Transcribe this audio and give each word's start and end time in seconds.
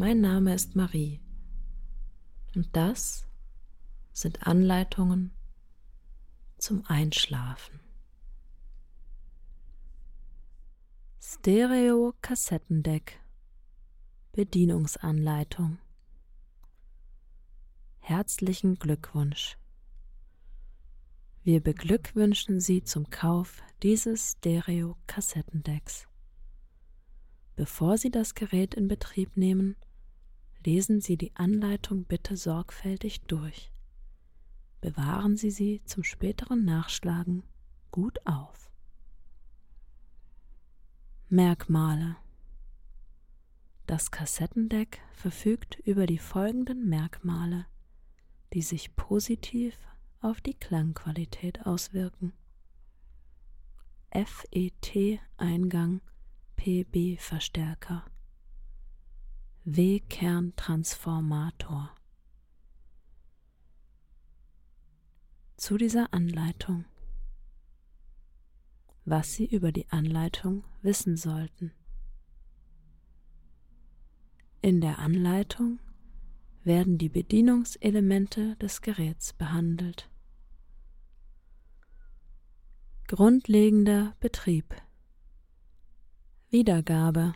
Mein 0.00 0.20
Name 0.20 0.54
ist 0.54 0.76
Marie 0.76 1.20
und 2.54 2.68
das 2.76 3.26
sind 4.12 4.46
Anleitungen 4.46 5.32
zum 6.56 6.86
Einschlafen. 6.86 7.80
Stereo-Kassettendeck 11.20 13.18
Bedienungsanleitung 14.30 15.78
Herzlichen 17.98 18.76
Glückwunsch! 18.76 19.58
Wir 21.42 21.60
beglückwünschen 21.60 22.60
Sie 22.60 22.84
zum 22.84 23.10
Kauf 23.10 23.64
dieses 23.82 24.36
Stereo-Kassettendecks. 24.38 26.06
Bevor 27.56 27.98
Sie 27.98 28.12
das 28.12 28.36
Gerät 28.36 28.74
in 28.74 28.86
Betrieb 28.86 29.36
nehmen, 29.36 29.74
lesen 30.64 31.00
Sie 31.00 31.16
die 31.16 31.34
Anleitung 31.36 32.04
bitte 32.04 32.36
sorgfältig 32.36 33.22
durch. 33.22 33.72
Bewahren 34.80 35.36
Sie 35.36 35.50
sie 35.50 35.82
zum 35.84 36.04
späteren 36.04 36.64
Nachschlagen 36.64 37.42
gut 37.90 38.18
auf. 38.26 38.70
Merkmale 41.28 42.16
Das 43.86 44.10
Kassettendeck 44.10 45.00
verfügt 45.12 45.78
über 45.84 46.06
die 46.06 46.18
folgenden 46.18 46.88
Merkmale 46.88 47.66
die 48.52 48.62
sich 48.62 48.96
positiv 48.96 49.76
auf 50.20 50.40
die 50.40 50.54
Klangqualität 50.54 51.66
auswirken. 51.66 52.32
FET-Eingang 54.10 56.00
PB-Verstärker 56.56 58.04
W-Kern-Transformator 59.70 61.94
Zu 65.58 65.76
dieser 65.76 66.14
Anleitung 66.14 66.86
Was 69.04 69.34
Sie 69.34 69.44
über 69.44 69.70
die 69.70 69.86
Anleitung 69.90 70.64
wissen 70.80 71.18
sollten. 71.18 71.72
In 74.62 74.80
der 74.80 75.00
Anleitung 75.00 75.80
werden 76.64 76.96
die 76.96 77.10
Bedienungselemente 77.10 78.56
des 78.56 78.80
Geräts 78.80 79.34
behandelt. 79.34 80.08
Grundlegender 83.06 84.16
Betrieb 84.18 84.74
Wiedergabe 86.48 87.34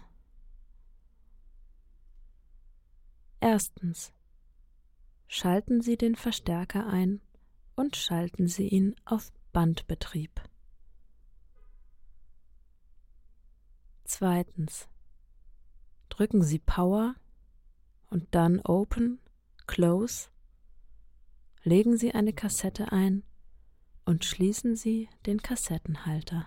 Erstens. 3.53 4.15
Schalten 5.29 5.83
Sie 5.83 5.99
den 5.99 6.15
Verstärker 6.17 6.87
ein 6.87 7.21
und 7.77 7.97
schalten 7.97 8.49
Sie 8.49 8.67
ihn 8.67 8.97
auf 9.05 9.31
Bandbetrieb. 9.53 10.41
Zweitens. 14.05 14.89
Drücken 16.09 16.43
Sie 16.43 16.61
Power 16.61 17.15
und 18.09 18.35
dann 18.35 18.59
Open, 18.61 19.21
Close, 19.67 20.31
legen 21.63 21.99
Sie 21.99 22.15
eine 22.15 22.33
Kassette 22.33 22.91
ein 22.91 23.23
und 24.07 24.25
schließen 24.25 24.77
Sie 24.77 25.11
den 25.27 25.43
Kassettenhalter. 25.43 26.47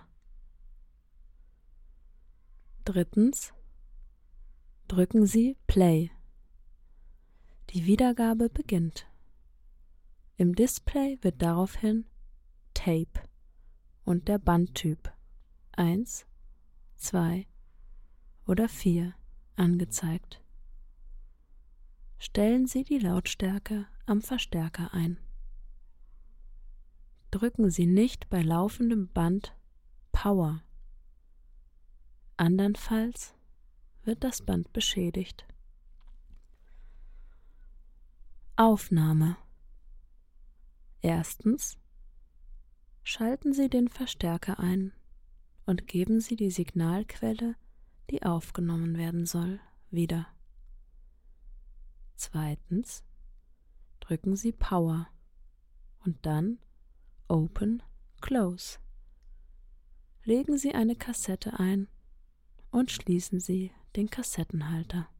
Drittens 2.84 3.54
drücken 4.88 5.24
Sie 5.24 5.56
Play. 5.68 6.10
Die 7.76 7.84
Wiedergabe 7.84 8.48
beginnt. 8.48 9.06
Im 10.38 10.54
Display 10.54 11.18
wird 11.20 11.42
daraufhin 11.42 12.06
Tape 12.72 13.20
und 14.02 14.28
der 14.28 14.38
Bandtyp 14.38 15.12
1, 15.72 16.24
2 16.96 17.46
oder 18.46 18.70
4 18.70 19.12
angezeigt. 19.56 20.42
Stellen 22.16 22.66
Sie 22.66 22.82
die 22.82 22.98
Lautstärke 22.98 23.86
am 24.06 24.22
Verstärker 24.22 24.94
ein. 24.94 25.18
Drücken 27.30 27.68
Sie 27.70 27.86
nicht 27.86 28.30
bei 28.30 28.40
laufendem 28.40 29.08
Band 29.08 29.54
Power. 30.12 30.62
Andernfalls 32.38 33.34
wird 34.04 34.24
das 34.24 34.40
Band 34.40 34.72
beschädigt. 34.72 35.46
Aufnahme 38.58 39.36
Erstens 41.02 41.76
schalten 43.02 43.52
Sie 43.52 43.68
den 43.68 43.88
Verstärker 43.88 44.58
ein 44.58 44.94
und 45.66 45.86
geben 45.86 46.20
Sie 46.20 46.36
die 46.36 46.50
Signalquelle, 46.50 47.56
die 48.08 48.22
aufgenommen 48.22 48.96
werden 48.96 49.26
soll, 49.26 49.60
wieder. 49.90 50.26
Zweitens 52.14 53.04
drücken 54.00 54.36
Sie 54.36 54.52
Power 54.52 55.06
und 56.06 56.24
dann 56.24 56.58
Open, 57.28 57.82
Close. 58.22 58.78
Legen 60.24 60.56
Sie 60.56 60.74
eine 60.74 60.96
Kassette 60.96 61.60
ein 61.60 61.88
und 62.70 62.90
schließen 62.90 63.38
Sie 63.38 63.70
den 63.96 64.08
Kassettenhalter. 64.08 65.10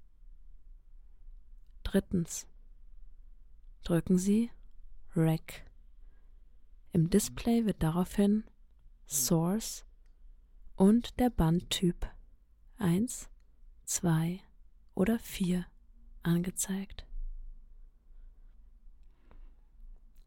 Drittens 1.83 2.47
drücken 3.87 4.19
Sie 4.19 4.51
Rec. 5.15 5.65
Im 6.93 7.09
Display 7.09 7.67
wird 7.67 7.85
daraufhin 7.85 8.43
Source 9.07 9.87
und 10.75 11.21
der 11.21 11.31
Bandtyp 11.31 12.11
1, 12.79 13.31
2 13.85 14.41
oder 14.97 15.21
4 15.21 15.65
angezeigt. 16.25 17.07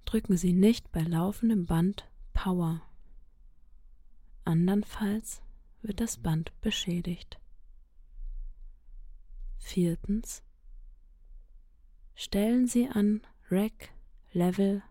Drücken 0.06 0.38
Sie 0.38 0.54
nicht 0.54 0.90
bei 0.94 1.02
laufendem 1.02 1.66
Band 1.66 2.10
Power. 2.32 2.82
Andernfalls 4.46 5.42
wird 5.82 6.00
das 6.00 6.16
Band 6.16 6.54
beschädigt. 6.62 7.42
Viertens. 9.58 10.44
Stellen 12.16 12.66
Sie 12.66 12.88
an 12.88 13.22
Rack 13.52 13.90
Level 14.32 14.84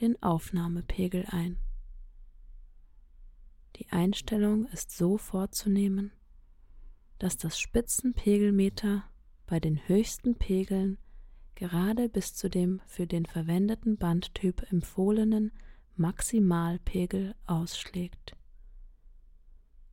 den 0.00 0.22
Aufnahmepegel 0.22 1.26
ein. 1.30 1.58
Die 3.74 3.88
Einstellung 3.90 4.66
ist 4.66 4.96
so 4.96 5.18
vorzunehmen, 5.18 6.12
dass 7.18 7.36
das 7.36 7.58
Spitzenpegelmeter 7.58 9.02
bei 9.46 9.58
den 9.58 9.88
höchsten 9.88 10.36
Pegeln 10.36 10.98
gerade 11.56 12.08
bis 12.08 12.34
zu 12.34 12.48
dem 12.48 12.80
für 12.86 13.08
den 13.08 13.26
verwendeten 13.26 13.96
Bandtyp 13.96 14.70
empfohlenen 14.70 15.50
Maximalpegel 15.96 17.34
ausschlägt. 17.46 18.36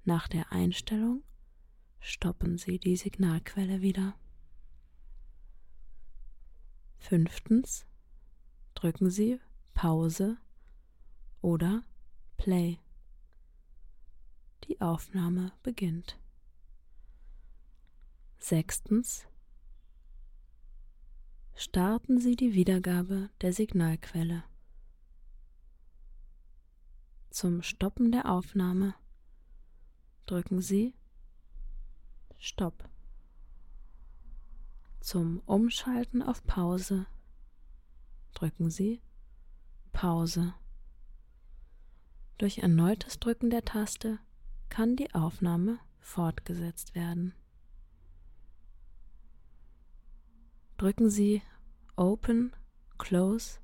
Nach 0.04 0.28
der 0.28 0.52
Einstellung 0.52 1.24
stoppen 2.00 2.60
Sie 2.60 2.78
die 2.78 2.98
Signalquelle 2.98 3.82
wieder. 3.82 4.16
Fünftens 7.00 7.88
drücken 8.76 9.10
Sie 9.10 9.40
Pause 9.74 10.38
oder 11.42 11.84
Play. 12.38 12.80
Die 14.66 14.80
Aufnahme 14.82 15.52
beginnt. 15.64 16.20
Sechstens 18.38 19.26
starten 21.56 22.20
Sie 22.20 22.36
die 22.36 22.54
Wiedergabe 22.54 23.30
der 23.42 23.54
Signalquelle. 23.54 24.44
Zum 27.30 27.64
Stoppen 27.64 28.12
der 28.12 28.30
Aufnahme 28.32 28.94
drücken 30.26 30.62
Sie 30.62 30.94
Stopp. 32.38 32.88
Zum 35.00 35.40
Umschalten 35.46 36.22
auf 36.22 36.44
Pause 36.46 37.08
drücken 38.36 38.70
Sie 38.70 39.02
Pause. 39.92 40.54
Durch 42.38 42.60
erneutes 42.60 43.20
Drücken 43.20 43.50
der 43.50 43.66
Taste 43.66 44.20
kann 44.70 44.96
die 44.96 45.14
Aufnahme 45.16 45.80
fortgesetzt 46.00 46.94
werden. 46.94 47.34
Drücken 50.78 51.10
Sie 51.10 51.42
Open, 51.96 52.54
Close 52.98 53.60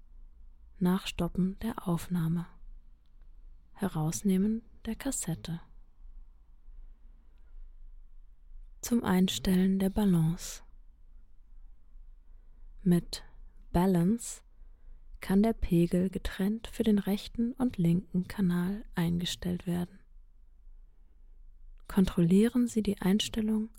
nach 0.80 1.06
Stoppen 1.06 1.60
der 1.60 1.88
Aufnahme. 1.88 2.48
Herausnehmen 3.74 4.64
der 4.86 4.96
Kassette. 4.96 5.60
Zum 8.80 9.04
Einstellen 9.04 9.80
der 9.80 9.90
Balance. 9.90 10.64
Mit 12.84 13.24
Balance 13.74 14.42
kann 15.22 15.44
der 15.44 15.54
Pegel 15.54 16.10
getrennt 16.10 16.68
für 16.68 16.84
den 16.84 17.00
rechten 17.00 17.54
und 17.54 17.78
linken 17.78 18.28
Kanal 18.28 18.84
eingestellt 18.96 19.68
werden. 19.68 20.00
Kontrollieren 21.88 22.68
Sie 22.68 22.82
die 22.84 23.00
Einstellung 23.02 23.70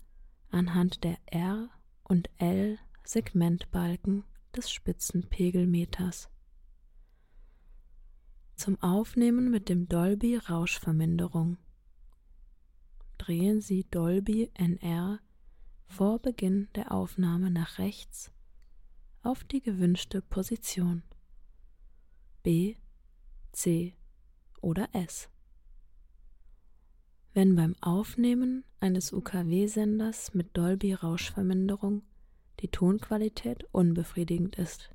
anhand 0.49 1.03
der 1.03 1.17
R 1.25 1.69
und 2.03 2.29
L 2.37 2.79
Segmentbalken 3.03 4.23
des 4.55 4.71
Spitzenpegelmeters. 4.71 6.29
Zum 8.55 8.81
Aufnehmen 8.81 9.49
mit 9.49 9.67
dem 9.67 9.89
Dolby 9.89 10.37
Rauschverminderung 10.37 11.57
drehen 13.17 13.61
Sie 13.61 13.83
Dolby 13.89 14.51
NR 14.53 15.19
vor 15.87 16.19
Beginn 16.19 16.69
der 16.75 16.91
Aufnahme 16.91 17.51
nach 17.51 17.77
rechts 17.77 18.31
auf 19.21 19.43
die 19.43 19.61
gewünschte 19.61 20.21
Position 20.21 21.03
B, 22.43 22.75
C 23.53 23.95
oder 24.61 24.89
S. 24.91 25.29
Wenn 27.33 27.55
beim 27.55 27.75
Aufnehmen 27.79 28.65
eines 28.81 29.13
UKW-Senders 29.13 30.33
mit 30.33 30.55
Dolby-Rauschverminderung 30.57 32.03
die 32.59 32.67
Tonqualität 32.67 33.63
unbefriedigend 33.71 34.57
ist. 34.57 34.93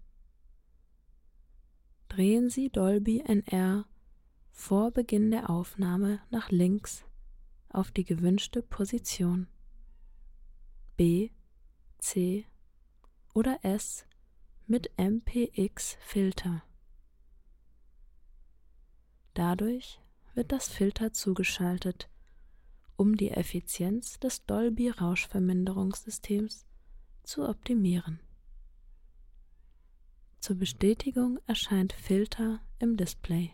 Drehen 2.09 2.51
Sie 2.51 2.69
Dolby 2.69 3.21
NR 3.21 3.87
vor 4.51 4.91
Beginn 4.91 5.31
der 5.31 5.49
Aufnahme 5.49 6.21
nach 6.31 6.51
links 6.51 7.05
auf 7.71 7.91
die 7.91 8.05
gewünschte 8.05 8.61
Position 8.63 9.47
B, 10.99 11.31
C 11.99 12.47
oder 13.33 13.59
S 13.63 14.05
mit 14.67 14.91
MPX-Filter. 14.99 16.63
Dadurch 19.35 20.01
wird 20.35 20.53
das 20.53 20.69
Filter 20.69 21.13
zugeschaltet, 21.13 22.09
um 22.97 23.17
die 23.17 23.31
Effizienz 23.31 24.19
des 24.19 24.45
Dolby-Rauschverminderungssystems 24.47 26.67
zu 27.23 27.49
optimieren. 27.49 28.19
Zur 30.41 30.57
Bestätigung 30.57 31.39
erscheint 31.47 31.93
Filter 31.93 32.61
im 32.79 32.97
Display. 32.97 33.53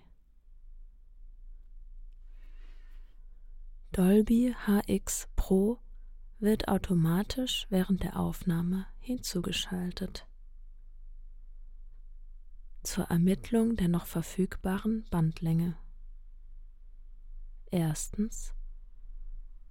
Dolby 3.93 4.55
HX 4.67 5.29
Pro 5.37 5.79
wird 6.41 6.69
automatisch 6.69 7.67
während 7.71 8.03
der 8.03 8.19
Aufnahme 8.19 8.87
hinzugeschaltet. 8.99 10.26
Zur 12.84 13.06
Ermittlung 13.06 13.75
der 13.76 13.88
noch 13.88 14.06
verfügbaren 14.06 15.04
Bandlänge. 15.10 15.76
Erstens 17.70 18.52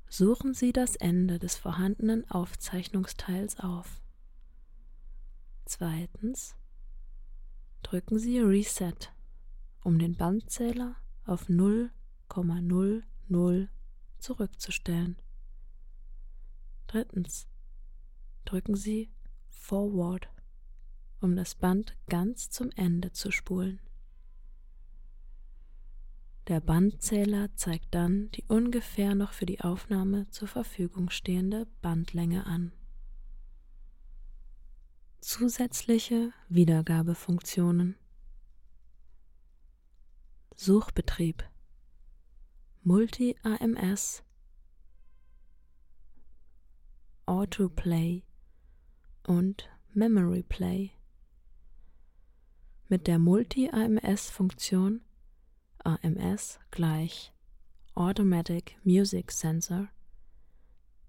Suchen 0.10 0.54
Sie 0.54 0.74
das 0.74 0.96
Ende 0.96 1.40
des 1.40 1.56
vorhandenen 1.56 2.30
Aufzeichnungsteils 2.30 3.60
auf. 3.60 4.02
Zweitens. 5.66 6.56
Drücken 7.82 8.20
Sie 8.20 8.40
Reset, 8.40 9.12
um 9.84 9.98
den 9.98 10.16
Bandzähler 10.16 10.96
auf 11.26 11.50
0,00 11.50 13.68
zurückzustellen. 14.20 15.18
Drittens. 16.88 17.48
Drücken 18.46 18.76
Sie 18.76 19.12
Forward, 19.50 20.30
um 21.24 21.36
das 21.36 21.56
Band 21.56 21.96
ganz 22.10 22.50
zum 22.50 22.70
Ende 22.76 23.12
zu 23.12 23.32
spulen. 23.32 23.80
Der 26.48 26.60
Bandzähler 26.60 27.56
zeigt 27.56 27.96
dann 27.96 28.30
die 28.32 28.44
ungefähr 28.50 29.16
noch 29.16 29.32
für 29.32 29.46
die 29.46 29.62
Aufnahme 29.62 30.30
zur 30.30 30.50
Verfügung 30.50 31.10
stehende 31.10 31.68
Bandlänge 31.82 32.46
an. 32.46 32.74
Zusätzliche 35.22 36.34
Wiedergabefunktionen 36.50 37.96
Suchbetrieb 40.56 41.50
Multi-AMS 42.84 44.24
Autoplay 47.26 48.24
und 49.26 49.70
Memory 49.94 50.44
Play. 50.44 50.92
Mit 52.94 53.08
der 53.08 53.18
Multi-AMS-Funktion 53.18 55.02
AMS 55.84 56.60
gleich 56.70 57.34
Automatic 57.96 58.78
Music 58.84 59.32
Sensor 59.32 59.88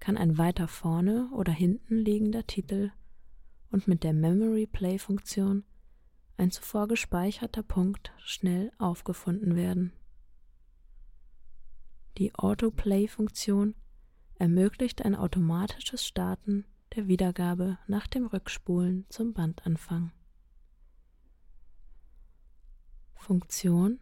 kann 0.00 0.16
ein 0.16 0.38
weiter 0.38 0.66
vorne 0.66 1.28
oder 1.34 1.52
hinten 1.52 1.98
liegender 1.98 2.46
Titel 2.46 2.90
und 3.70 3.86
mit 3.86 4.02
der 4.02 4.14
Memory 4.14 4.66
Play 4.66 4.98
Funktion 4.98 5.62
ein 6.38 6.50
zuvor 6.50 6.88
gespeicherter 6.88 7.62
Punkt 7.62 8.14
schnell 8.16 8.72
aufgefunden 8.78 9.54
werden. 9.54 9.92
Die 12.16 12.34
Autoplay-Funktion 12.34 13.74
ermöglicht 14.36 15.04
ein 15.04 15.14
automatisches 15.14 16.02
Starten 16.06 16.64
der 16.96 17.08
Wiedergabe 17.08 17.76
nach 17.86 18.06
dem 18.06 18.24
Rückspulen 18.24 19.04
zum 19.10 19.34
Bandanfang. 19.34 20.12
Funktion 23.24 24.00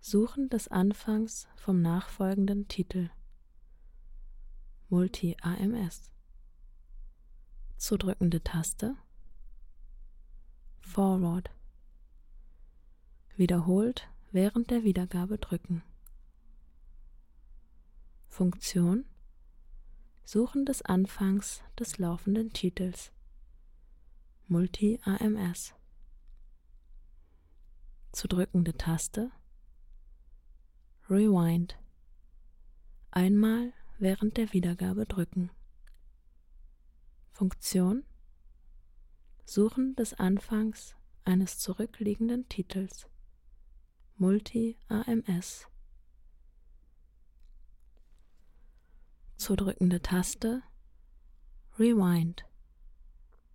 Suchen 0.00 0.48
des 0.48 0.66
Anfangs 0.66 1.46
vom 1.54 1.80
nachfolgenden 1.80 2.66
Titel. 2.66 3.08
Multi-AMS. 4.88 6.10
Zudrückende 7.76 8.42
Taste. 8.42 8.96
Forward. 10.80 11.50
Wiederholt 13.36 14.08
während 14.32 14.72
der 14.72 14.82
Wiedergabe 14.82 15.38
drücken. 15.38 15.84
Funktion. 18.26 19.04
Suchen 20.24 20.66
des 20.66 20.82
Anfangs 20.82 21.62
des 21.78 21.98
laufenden 21.98 22.52
Titels. 22.52 23.12
Multi-AMS. 24.48 25.75
Zudrückende 28.16 28.72
Taste. 28.72 29.30
Rewind. 31.10 31.78
Einmal 33.10 33.74
während 33.98 34.38
der 34.38 34.54
Wiedergabe 34.54 35.04
drücken. 35.04 35.50
Funktion 37.30 38.04
Suchen 39.44 39.94
des 39.96 40.14
Anfangs 40.14 40.96
eines 41.26 41.58
zurückliegenden 41.58 42.48
Titels. 42.48 43.06
Multi-AMS. 44.16 45.66
Zudrückende 49.36 50.00
Taste 50.00 50.62
Rewind. 51.78 52.46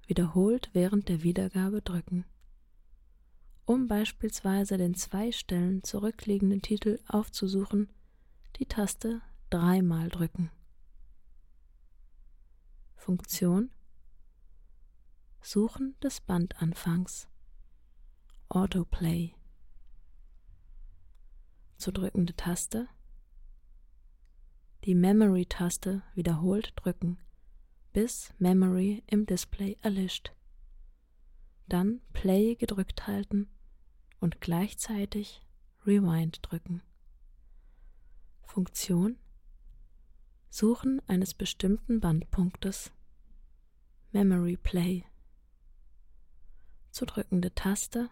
Wiederholt 0.06 0.70
während 0.74 1.10
der 1.10 1.24
Wiedergabe 1.24 1.82
drücken 1.82 2.25
um 3.72 3.88
beispielsweise 3.88 4.78
den 4.78 4.96
zwei 4.96 5.32
Stellen 5.32 5.82
zurückliegenden 5.82 6.62
Titel 6.62 7.00
aufzusuchen, 7.08 7.90
die 8.58 8.66
Taste 8.66 9.22
dreimal 9.50 10.10
drücken. 10.10 10.51
Funktion 12.98 13.72
Suchen 15.40 15.96
des 16.04 16.20
Bandanfangs 16.20 17.30
Autoplay 18.50 19.34
zu 21.78 21.94
drückende 21.94 22.36
Taste 22.36 22.90
die 24.84 24.96
Memory-Taste 24.96 26.04
wiederholt 26.13 26.74
drücken, 26.75 27.20
bis 27.94 28.34
Memory 28.38 29.04
im 29.08 29.25
Display 29.25 29.78
erlischt. 29.82 30.34
Dann 31.70 32.01
Play 32.12 32.56
gedrückt 32.56 33.08
halten 33.08 33.48
und 34.22 34.40
gleichzeitig 34.40 35.42
Rewind 35.86 36.40
drücken. 36.42 36.82
Funktion 38.44 39.18
Suchen 40.50 41.01
eines 41.08 41.34
bestimmten 41.34 42.00
Bandpunktes 42.00 42.92
Memory 44.13 44.56
Play 44.56 45.04
zu 46.92 47.06
drückende 47.06 47.54
Taste 47.54 48.10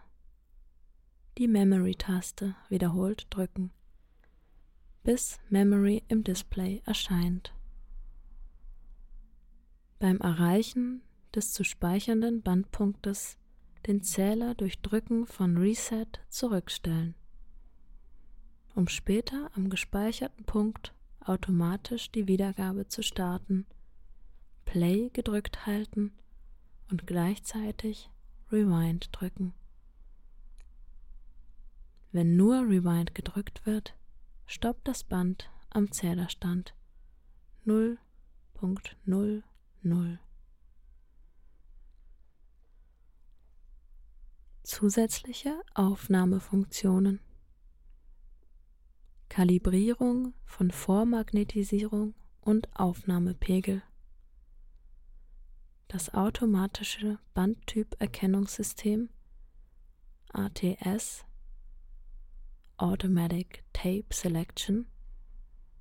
die 1.38 1.48
Memory-Taste 1.48 2.54
wiederholt 2.68 3.26
drücken, 3.30 3.70
bis 5.02 5.38
Memory 5.48 6.02
im 6.08 6.22
Display 6.22 6.82
erscheint. 6.84 7.54
Beim 9.98 10.18
Erreichen 10.18 11.02
des 11.34 11.52
zu 11.52 11.64
speichernden 11.64 12.42
Bandpunktes 12.42 13.38
den 13.86 14.02
Zähler 14.02 14.54
durch 14.54 14.80
Drücken 14.80 15.26
von 15.26 15.56
Reset 15.56 16.06
zurückstellen, 16.28 17.14
um 18.74 18.88
später 18.88 19.50
am 19.54 19.70
gespeicherten 19.70 20.44
Punkt 20.44 20.92
automatisch 21.20 22.10
die 22.10 22.26
Wiedergabe 22.26 22.88
zu 22.88 23.02
starten, 23.02 23.66
Play 24.64 25.10
gedrückt 25.12 25.66
halten 25.66 26.12
und 26.90 27.06
gleichzeitig 27.06 28.10
Rewind 28.52 29.08
drücken. 29.12 29.54
Wenn 32.12 32.36
nur 32.36 32.62
Rewind 32.62 33.14
gedrückt 33.14 33.64
wird, 33.66 33.94
stoppt 34.46 34.88
das 34.88 35.04
Band 35.04 35.50
am 35.70 35.92
Zählerstand 35.92 36.74
0.00. 37.66 40.18
Zusätzliche 44.72 45.60
Aufnahmefunktionen. 45.74 47.18
Kalibrierung 49.28 50.32
von 50.44 50.70
Vormagnetisierung 50.70 52.14
und 52.40 52.68
Aufnahmepegel. 52.78 53.82
Das 55.88 56.14
automatische 56.14 57.18
Bandtyperkennungssystem 57.34 59.08
ATS 60.32 61.24
Automatic 62.76 63.64
Tape 63.72 64.06
Selection. 64.12 64.86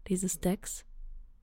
Dieses 0.07 0.39
Decks 0.39 0.83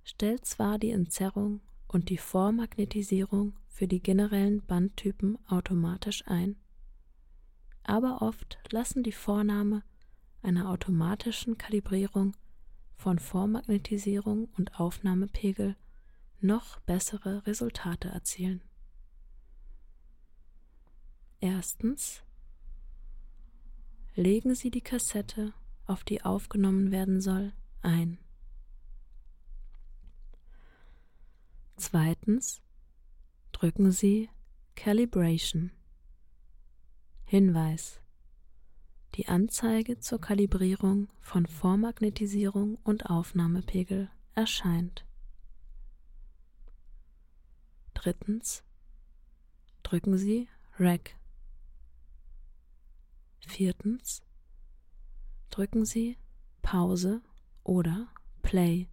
stellt 0.03 0.45
zwar 0.45 0.81
die 0.81 0.91
Entzerrung 0.91 1.61
und 1.87 2.09
die 2.09 2.19
Vormagnetisierung 2.19 3.57
für 3.69 3.87
die 3.87 4.03
generellen 4.03 4.67
Bandtypen 4.67 5.38
automatisch 5.47 6.26
ein, 6.26 6.57
aber 7.88 8.23
oft 8.23 8.59
lassen 8.71 9.02
die 9.02 9.12
Vornahme 9.12 9.83
einer 10.43 10.71
automatischen 10.71 11.59
Kalibrierung 11.59 12.37
von 12.97 13.19
Vormagnetisierung 13.19 14.49
und 14.57 14.81
Aufnahmepegel 14.81 15.76
noch 16.40 16.81
bessere 16.81 17.47
Resultate 17.47 18.09
erzielen. 18.09 18.62
Erstens 21.40 22.23
legen 24.14 24.55
Sie 24.55 24.71
die 24.71 24.81
Kassette, 24.81 25.52
auf 25.85 26.02
die 26.02 26.23
aufgenommen 26.23 26.90
werden 26.90 27.21
soll, 27.21 27.52
ein. 27.83 28.19
Zweitens 31.76 32.62
drücken 33.52 33.93
Sie 33.93 34.31
Calibration. 34.75 35.71
Hinweis 37.28 38.00
die 39.16 39.26
Anzeige 39.26 39.99
zur 39.99 40.21
Kalibrierung 40.21 41.09
von 41.21 41.45
Vormagnetisierung 41.47 42.78
und 42.85 43.06
Aufnahmepegel 43.06 44.09
erscheint. 44.37 45.04
Drittens 47.95 48.62
drücken 49.83 50.16
Sie 50.18 50.49
Rec. 50.78 51.16
Viertens 53.45 54.23
drücken 55.50 55.85
Sie 55.85 56.16
Pause 56.62 57.23
oder 57.64 58.06
Play, 58.42 58.87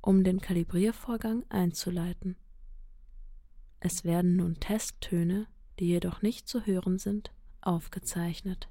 um 0.00 0.24
den 0.24 0.40
Kalibriervorgang 0.40 1.44
einzuleiten. 1.50 2.36
Es 3.80 4.04
werden 4.04 4.36
nun 4.36 4.58
Testtöne, 4.60 5.46
die 5.78 5.88
jedoch 5.88 6.22
nicht 6.22 6.48
zu 6.48 6.64
hören 6.64 6.98
sind, 6.98 7.32
aufgezeichnet. 7.62 8.68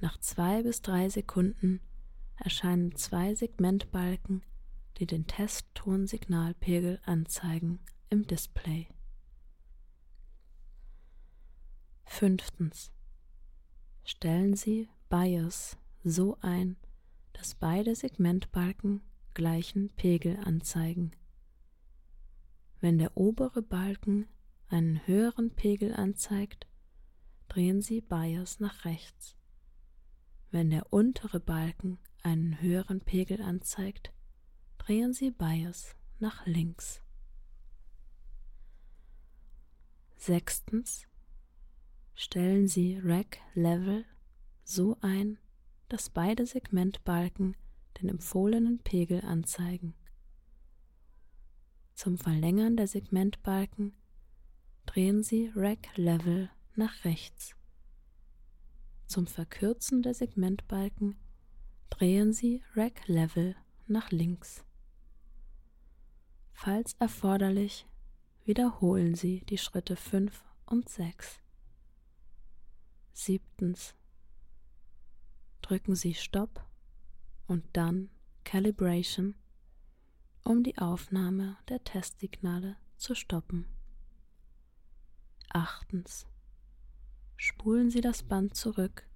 Nach 0.00 0.18
zwei 0.18 0.62
bis 0.62 0.82
drei 0.82 1.08
Sekunden 1.08 1.80
erscheinen 2.36 2.94
zwei 2.96 3.34
Segmentbalken 3.34 4.42
die 5.00 5.06
den 5.06 5.26
Testtonsignalpegel 5.26 7.00
anzeigen 7.04 7.80
im 8.10 8.26
Display. 8.26 8.86
Fünftens. 12.04 12.92
Stellen 14.04 14.56
Sie 14.56 14.88
BIOS 15.08 15.78
so 16.04 16.36
ein, 16.42 16.76
dass 17.32 17.54
beide 17.54 17.94
Segmentbalken 17.94 19.00
gleichen 19.32 19.88
Pegel 19.96 20.36
anzeigen. 20.44 21.12
Wenn 22.80 22.98
der 22.98 23.16
obere 23.16 23.62
Balken 23.62 24.26
einen 24.68 25.06
höheren 25.06 25.50
Pegel 25.50 25.94
anzeigt, 25.94 26.66
drehen 27.50 27.82
Sie 27.82 28.00
BIOS 28.00 28.60
nach 28.60 28.84
rechts. 28.84 29.36
Wenn 30.52 30.70
der 30.70 30.92
untere 30.92 31.40
Balken 31.40 31.98
einen 32.22 32.60
höheren 32.60 33.00
Pegel 33.00 33.42
anzeigt, 33.42 34.12
drehen 34.78 35.12
Sie 35.12 35.32
Bias 35.32 35.96
nach 36.20 36.46
links. 36.46 37.02
Sechstens 40.16 41.06
stellen 42.14 42.68
Sie 42.68 43.00
Rack 43.02 43.38
Level 43.54 44.04
so 44.62 44.96
ein, 45.00 45.38
dass 45.88 46.08
beide 46.08 46.46
Segmentbalken 46.46 47.56
den 48.00 48.10
empfohlenen 48.10 48.78
Pegel 48.78 49.24
anzeigen. 49.24 49.94
Zum 51.94 52.16
Verlängern 52.16 52.76
der 52.76 52.86
Segmentbalken 52.86 53.92
drehen 54.86 55.24
Sie 55.24 55.50
Rack 55.56 55.96
Level 55.96 56.48
nach 56.74 57.04
rechts. 57.04 57.56
Zum 59.06 59.26
Verkürzen 59.26 60.02
der 60.02 60.14
Segmentbalken 60.14 61.16
drehen 61.90 62.32
Sie 62.32 62.62
Rack 62.76 63.06
Level 63.08 63.56
nach 63.86 64.10
links. 64.10 64.64
Falls 66.52 66.94
erforderlich, 67.00 67.86
wiederholen 68.44 69.14
Sie 69.14 69.40
die 69.46 69.58
Schritte 69.58 69.96
5 69.96 70.44
und 70.66 70.88
6. 70.88 71.40
Siebtens. 73.12 73.94
Drücken 75.62 75.94
Sie 75.94 76.14
Stopp 76.14 76.64
und 77.46 77.64
dann 77.72 78.10
Calibration, 78.44 79.34
um 80.44 80.62
die 80.62 80.78
Aufnahme 80.78 81.56
der 81.68 81.82
Testsignale 81.82 82.76
zu 82.96 83.14
stoppen. 83.14 83.66
Achtens. 85.48 86.29
Spulen 87.42 87.90
Sie 87.90 88.02
das 88.02 88.22
Band 88.22 88.54
zurück 88.54 89.08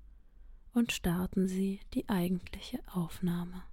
und 0.73 0.93
starten 0.93 1.47
Sie 1.47 1.81
die 1.93 2.09
eigentliche 2.09 2.81
Aufnahme. 2.90 3.64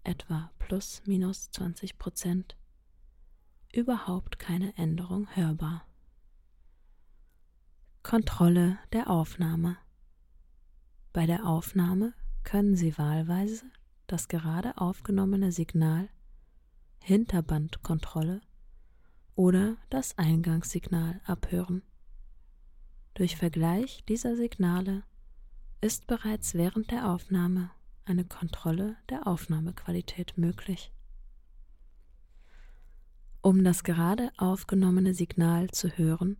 etwa 0.05 0.51
plus 0.59 1.03
minus 1.07 1.51
20 1.51 1.99
Prozent 1.99 2.57
überhaupt 3.73 4.39
keine 4.39 4.77
Änderung 4.77 5.27
hörbar. 5.35 5.87
Kontrolle 8.03 8.79
der 8.93 9.09
Aufnahme. 9.09 9.77
Bei 11.13 11.27
der 11.27 11.47
Aufnahme 11.47 12.15
können 12.45 12.77
Sie 12.77 12.97
wahlweise 12.99 13.65
das 14.07 14.29
gerade 14.29 14.77
aufgenommene 14.77 15.53
Signal, 15.53 16.09
Hinterbandkontrolle 17.01 18.43
oder 19.35 19.77
das 19.89 20.19
Eingangssignal 20.19 21.21
abhören. 21.25 21.83
Durch 23.15 23.37
Vergleich 23.37 24.05
dieser 24.07 24.37
Signale 24.37 25.05
ist 25.81 26.07
bereits 26.07 26.55
während 26.55 26.91
der 26.91 27.11
Aufnahme 27.11 27.71
eine 28.05 28.25
Kontrolle 28.25 28.97
der 29.09 29.27
Aufnahmequalität 29.27 30.37
möglich. 30.37 30.93
Um 33.45 33.65
das 33.65 33.83
gerade 33.83 34.31
aufgenommene 34.37 35.15
Signal 35.15 35.69
zu 35.73 35.89
hören, 35.99 36.37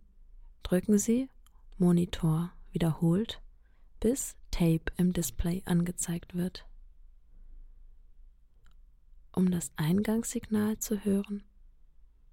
drücken 0.63 0.97
Sie 0.97 1.27
Monitor 1.77 2.53
wiederholt, 2.71 3.41
bis 3.99 4.37
Tape 4.51 4.85
im 4.95 5.11
Display 5.11 5.61
angezeigt 5.65 6.33
wird. 6.33 6.65
Um 9.33 9.51
das 9.51 9.73
Eingangssignal 9.75 10.79
zu 10.79 11.03
hören, 11.03 11.43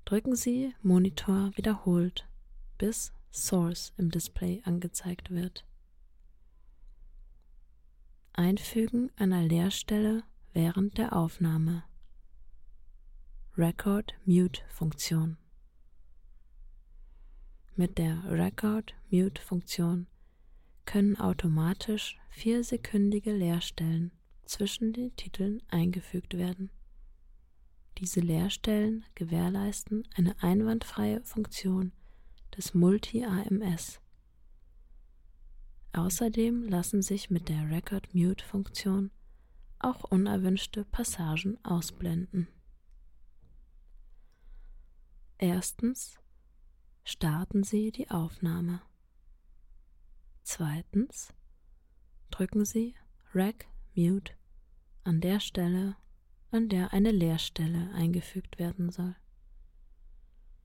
drücken 0.04 0.36
Sie 0.36 0.72
Monitor 0.82 1.50
wiederholt, 1.56 2.28
bis 2.78 3.12
Source 3.32 3.92
im 3.96 4.12
Display 4.12 4.62
angezeigt 4.64 5.30
wird. 5.30 5.66
Einfügen 8.34 9.10
einer 9.16 9.42
Leerstelle 9.42 10.22
während 10.52 10.96
der 10.96 11.16
Aufnahme. 11.16 11.82
Record 13.58 14.14
Mute 14.24 14.62
Funktion. 14.68 15.36
Mit 17.74 17.98
der 17.98 18.22
Record 18.30 18.94
Mute 19.10 19.42
Funktion 19.42 20.06
können 20.86 21.18
automatisch 21.18 22.16
viersekündige 22.30 23.32
Leerstellen 23.32 24.12
zwischen 24.44 24.92
den 24.92 25.14
Titeln 25.16 25.62
eingefügt 25.68 26.38
werden. 26.38 26.70
Diese 27.98 28.20
Leerstellen 28.20 29.04
gewährleisten 29.16 30.06
eine 30.14 30.40
einwandfreie 30.40 31.20
Funktion 31.24 31.90
des 32.56 32.72
Multi-AMS. 32.72 34.00
Außerdem 35.92 36.68
lassen 36.68 37.02
sich 37.02 37.30
mit 37.30 37.48
der 37.48 37.68
Record 37.68 38.14
Mute 38.14 38.44
Funktion 38.44 39.10
auch 39.80 40.04
unerwünschte 40.04 40.84
Passagen 40.84 41.58
ausblenden. 41.64 42.46
Erstens 45.42 46.18
starten 47.02 47.64
Sie 47.64 47.92
die 47.92 48.10
Aufnahme. 48.10 48.82
Zweitens 50.42 51.32
drücken 52.30 52.66
Sie 52.66 52.94
Rack 53.32 53.66
Mute 53.94 54.34
an 55.02 55.22
der 55.22 55.40
Stelle, 55.40 55.96
an 56.50 56.68
der 56.68 56.92
eine 56.92 57.10
Leerstelle 57.10 57.90
eingefügt 57.94 58.58
werden 58.58 58.90
soll. 58.90 59.16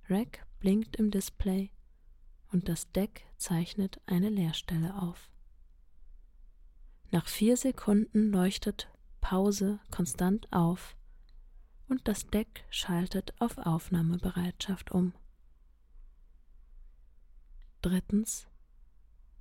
Rack 0.09 0.45
blinkt 0.59 0.97
im 0.97 1.09
Display 1.09 1.71
und 2.51 2.67
das 2.67 2.91
Deck 2.91 3.25
zeichnet 3.37 4.01
eine 4.07 4.27
Leerstelle 4.27 5.01
auf. 5.01 5.31
Nach 7.11 7.29
vier 7.29 7.55
Sekunden 7.55 8.29
leuchtet 8.29 8.91
Pause 9.21 9.79
konstant 9.89 10.51
auf 10.51 10.97
und 11.87 12.07
das 12.07 12.27
Deck 12.27 12.65
schaltet 12.69 13.33
auf 13.39 13.57
Aufnahmebereitschaft 13.57 14.91
um. 14.91 15.13
Drittens 17.81 18.47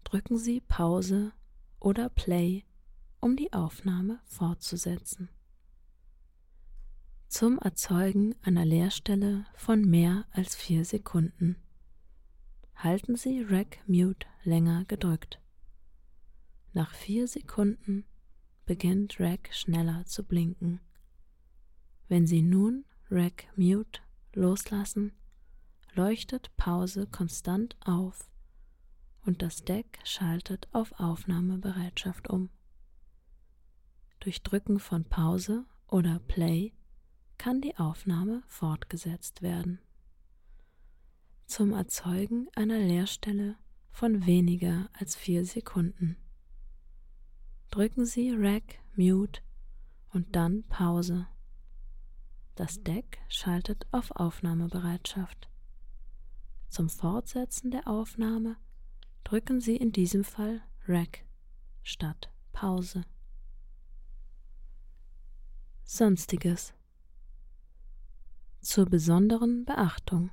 drücken 0.05 0.37
Sie 0.37 0.61
Pause 0.61 1.33
oder 1.81 2.09
Play, 2.09 2.65
um 3.21 3.37
die 3.37 3.53
Aufnahme 3.53 4.21
fortzusetzen. 4.27 5.29
Zum 7.29 7.59
Erzeugen 7.59 8.35
einer 8.43 8.65
Leerstelle 8.65 9.47
von 9.57 9.81
mehr 9.83 10.27
als 10.31 10.55
vier 10.55 10.85
Sekunden 10.85 11.57
halten 12.77 13.17
Sie 13.17 13.41
Rack 13.43 13.79
Mute 13.87 14.27
länger 14.43 14.85
gedrückt. 14.85 15.41
Nach 16.73 16.93
vier 16.95 17.27
Sekunden 17.27 18.05
beginnt 18.67 19.21
Rack 19.21 19.49
schneller 19.53 20.05
zu 20.05 20.25
blinken. 20.25 20.81
Wenn 22.15 22.29
Sie 22.29 22.43
nun 22.43 22.85
Rack 23.11 23.49
Mute 23.57 24.01
loslassen, 24.35 25.11
leuchtet 25.95 26.57
Pause 26.57 27.09
konstant 27.09 27.77
auf 27.85 28.31
und 29.27 29.43
das 29.43 29.65
Deck 29.65 29.99
schaltet 30.05 30.69
auf 30.71 30.93
Aufnahmebereitschaft 31.01 32.31
um. 32.31 32.51
Durch 34.21 34.45
Drücken 34.45 34.79
von 34.79 35.05
Pause 35.07 35.65
oder 35.89 36.21
Play 36.21 36.73
kann 37.37 37.61
die 37.61 37.77
Aufnahme 37.79 38.45
fortgesetzt 38.47 39.43
werden. 39.43 39.81
Zum 41.47 41.73
Erzeugen 41.73 42.47
einer 42.55 42.79
Leerstelle 42.79 43.57
von 43.91 44.25
weniger 44.25 44.89
als 44.93 45.17
vier 45.17 45.45
Sekunden. 45.45 46.17
Drücken 47.73 48.07
Sie 48.07 48.31
Rack 48.31 48.79
Mute 48.95 49.41
und 50.13 50.37
dann 50.37 50.63
Pause. 50.69 51.27
Das 52.57 52.83
Deck 52.83 53.19
schaltet 53.29 53.87
auf 53.91 54.13
Aufnahmebereitschaft. 54.13 55.49
Zum 56.69 56.89
Fortsetzen 56.89 57.73
der 57.73 57.89
Aufnahme 57.89 58.57
drücken 59.25 59.61
Sie 59.61 59.77
in 59.77 59.91
diesem 59.91 60.23
Fall 60.23 60.63
Rack 60.87 61.25
statt 61.83 62.31
Pause. 62.53 63.05
Sonstiges 65.85 66.75
zur 68.61 68.87
besonderen 68.87 69.65
Beachtung. 69.65 70.31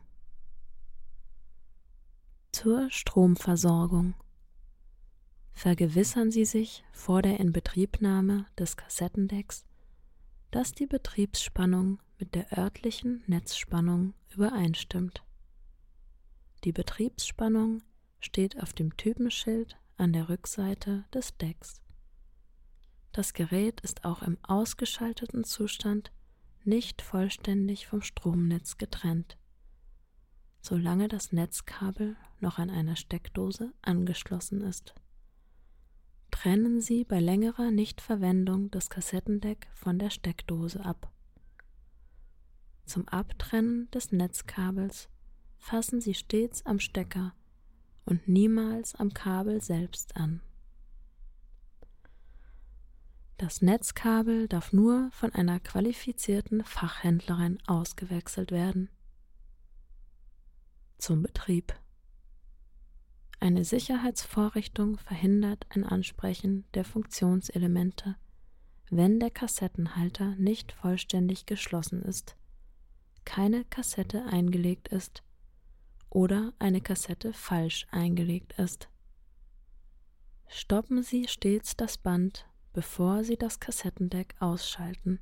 Zur 2.52 2.90
Stromversorgung. 2.90 4.14
Vergewissern 5.52 6.32
Sie 6.32 6.46
sich 6.46 6.84
vor 6.92 7.22
der 7.22 7.40
Inbetriebnahme 7.40 8.46
des 8.58 8.78
Kassettendecks, 8.78 9.66
dass 10.52 10.72
die 10.72 10.88
Betriebsspannung 10.88 12.00
mit 12.22 12.36
der 12.36 12.56
örtlichen 12.58 13.24
Netzspannung 13.26 14.14
übereinstimmt. 14.30 15.26
Die 16.64 16.72
Betriebsspannung 16.72 17.82
steht 18.20 18.62
auf 18.62 18.74
dem 18.74 18.96
Typenschild 18.96 19.76
an 19.98 20.14
der 20.14 20.30
Rückseite 20.30 21.04
des 21.12 21.36
Decks. 21.38 21.82
Das 23.12 23.34
Gerät 23.34 23.82
ist 23.82 24.06
auch 24.06 24.22
im 24.22 24.38
ausgeschalteten 24.44 25.44
Zustand 25.44 26.12
nicht 26.64 27.02
vollständig 27.02 27.88
vom 27.88 28.04
Stromnetz 28.04 28.78
getrennt, 28.78 29.40
solange 30.62 31.08
das 31.08 31.32
Netzkabel 31.32 32.16
noch 32.40 32.60
an 32.60 32.70
einer 32.70 32.96
Steckdose 32.98 33.74
angeschlossen 33.82 34.62
ist. 34.62 34.94
Trennen 36.30 36.82
Sie 36.82 37.04
bei 37.04 37.20
längerer 37.20 37.72
Nichtverwendung 37.72 38.70
das 38.70 38.92
Kassettendeck 38.92 39.68
von 39.74 39.98
der 39.98 40.12
Steckdose 40.12 40.86
ab. 40.86 41.12
Zum 42.92 43.08
Abtrennen 43.08 43.90
des 43.92 44.12
Netzkabels 44.12 45.08
fassen 45.58 46.02
Sie 46.02 46.14
stets 46.14 46.66
am 46.66 46.82
Stecker 46.82 47.34
und 48.04 48.28
niemals 48.28 48.96
am 48.96 49.14
Kabel 49.14 49.62
selbst 49.62 50.18
an. 50.18 50.42
Das 53.38 53.62
Netzkabel 53.62 54.50
darf 54.50 54.74
nur 54.74 55.10
von 55.14 55.32
einer 55.34 55.62
qualifizierten 55.62 56.66
Fachhändlerin 56.66 57.60
ausgewechselt 57.66 58.52
werden. 58.52 58.90
Zum 60.98 61.24
Betrieb. 61.24 61.74
Eine 63.40 63.64
Sicherheitsvorrichtung 63.64 64.98
verhindert 64.98 65.66
ein 65.70 65.86
Ansprechen 65.86 66.66
der 66.74 66.84
Funktionselemente, 66.84 68.18
wenn 68.90 69.22
der 69.22 69.32
Kassettenhalter 69.32 70.36
nicht 70.36 70.74
vollständig 70.74 71.46
geschlossen 71.46 72.02
ist, 72.02 72.36
keine 73.26 73.66
Kassette 73.66 74.26
eingelegt 74.26 74.88
ist 74.90 75.24
oder 76.10 76.54
eine 76.60 76.82
Kassette 76.82 77.34
falsch 77.34 77.88
eingelegt 77.92 78.54
ist. 78.54 78.90
Stoppen 80.48 81.02
Sie 81.02 81.28
stets 81.28 81.78
das 81.78 81.98
Band, 81.98 82.46
bevor 82.74 83.24
Sie 83.24 83.38
das 83.38 83.60
Kassettendeck 83.60 84.36
ausschalten, 84.40 85.20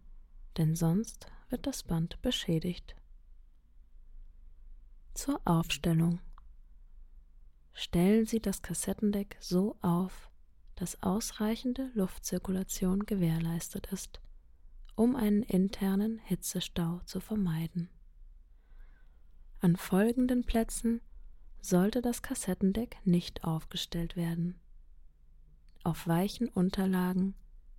denn 0.57 0.75
sonst 0.75 1.27
wird 1.49 1.67
das 1.67 1.83
Band 1.83 2.21
beschädigt. 2.21 2.95
Zur 5.13 5.39
Aufstellung. 5.45 6.19
Stellen 7.73 8.25
Sie 8.25 8.39
das 8.39 8.61
Kassettendeck 8.61 9.37
so 9.39 9.77
auf, 9.81 10.29
dass 10.75 11.01
ausreichende 11.03 11.91
Luftzirkulation 11.93 13.05
gewährleistet 13.05 13.91
ist, 13.91 14.19
um 14.99 15.15
einen 15.15 15.43
internen 15.43 16.19
Hitzestau 16.25 16.99
zu 17.05 17.21
vermeiden. 17.21 17.87
An 19.61 19.77
folgenden 19.77 20.43
Plätzen 20.43 20.99
sollte 21.61 22.01
das 22.01 22.21
Kassettendeck 22.21 22.97
nicht 23.05 23.45
aufgestellt 23.45 24.17
werden. 24.17 24.59
Auf 25.85 26.05
weichen 26.05 26.49
Unterlagen 26.49 27.33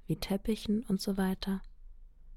wie 0.07 0.17
Teppichen 0.17 0.87
usw., 0.89 1.37
so 1.45 1.61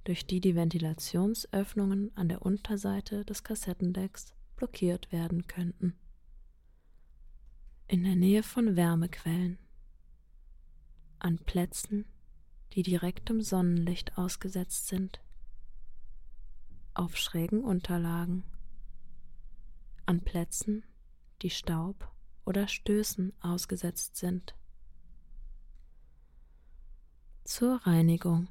durch 0.03 0.27
die 0.27 0.41
die 0.41 0.53
Ventilationsöffnungen 0.53 2.11
an 2.17 2.27
der 2.27 2.41
Unterseite 2.41 3.23
des 3.23 3.45
Kassettendecks 3.45 4.33
blockiert 4.57 5.13
werden 5.13 5.47
könnten. 5.47 5.93
In 7.87 8.03
der 8.03 8.17
Nähe 8.17 8.43
von 8.43 8.75
Wärmequellen. 8.75 9.59
An 11.19 11.37
Plätzen, 11.37 12.03
die 12.73 12.83
direktem 12.83 13.41
Sonnenlicht 13.41 14.17
ausgesetzt 14.17 14.87
sind. 14.87 15.21
Auf 16.95 17.17
schrägen 17.17 17.63
Unterlagen. 17.63 18.43
An 20.05 20.21
Plätzen, 20.21 20.83
die 21.41 21.49
Staub 21.49 22.11
oder 22.45 22.67
Stößen 22.67 23.33
ausgesetzt 23.41 24.17
sind. 24.17 24.55
Zur 27.43 27.75
Reinigung. 27.85 28.47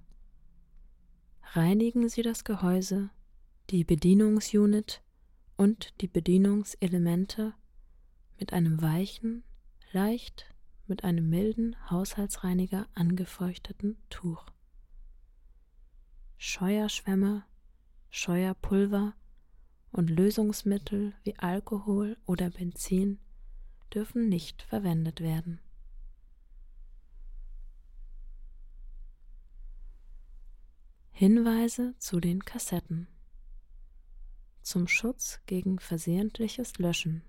Reinigen 1.55 2.09
Sie 2.09 2.23
das 2.23 2.45
Gehäuse, 2.45 3.11
die 3.71 3.85
Bedienungsunit 3.85 5.03
und 5.57 6.01
die 6.01 6.09
Bedienungselemente 6.09 7.55
mit 8.39 8.53
einem 8.53 8.81
weichen, 8.81 9.45
leicht 9.93 10.52
mit 10.93 11.05
einem 11.05 11.31
milden 11.31 11.75
Haushaltsreiniger 11.89 12.87
angefeuchteten 12.93 13.97
Tuch. 14.11 14.45
Scheuerschwämme, 16.37 17.47
Scheuerpulver 18.11 19.15
und 19.91 20.11
Lösungsmittel 20.11 21.15
wie 21.23 21.39
Alkohol 21.39 22.19
oder 22.27 22.51
Benzin 22.51 23.21
dürfen 23.95 24.29
nicht 24.29 24.61
verwendet 24.65 25.23
werden. 25.23 25.63
Hinweise 31.11 31.95
zu 31.97 32.21
den 32.21 32.45
Kassetten 32.45 33.09
zum 34.61 34.89
Schutz 34.89 35.41
gegen 35.47 35.79
versehentliches 35.79 36.77
Löschen. 36.77 37.23